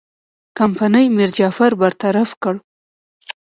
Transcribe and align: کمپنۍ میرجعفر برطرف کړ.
کمپنۍ 0.57 1.05
میرجعفر 1.17 1.71
برطرف 1.81 2.29
کړ. 2.43 2.53